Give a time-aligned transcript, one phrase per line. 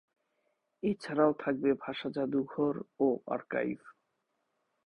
[0.83, 2.75] এছাড়াও থাকবে ভাষা-জাদুঘর
[2.99, 3.79] ও আর্কাইভ।